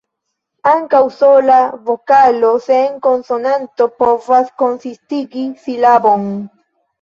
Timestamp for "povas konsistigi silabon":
4.01-6.27